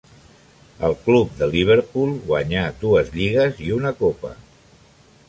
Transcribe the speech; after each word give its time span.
Al 0.87 0.95
club 1.01 1.35
de 1.41 1.49
Liverpool 1.55 2.15
guanyà 2.31 2.63
dues 2.85 3.13
lligues 3.19 3.63
i 3.67 3.71
una 3.77 3.93
copa. 4.01 4.33